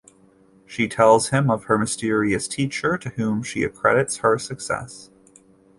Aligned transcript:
She 0.65 0.87
tells 0.89 1.29
him 1.29 1.51
of 1.51 1.65
her 1.65 1.77
mysterious 1.77 2.47
"teacher", 2.47 2.97
to 2.97 3.09
whom 3.09 3.43
she 3.43 3.61
accredits 3.61 4.17
her 4.17 4.39
success. 4.39 5.11